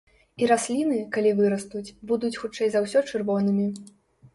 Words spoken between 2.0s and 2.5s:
будуць